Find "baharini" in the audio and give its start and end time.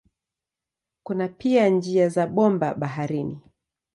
2.73-3.39